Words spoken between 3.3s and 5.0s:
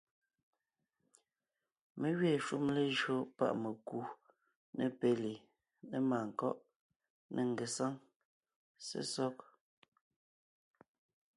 páʼ mekú, ne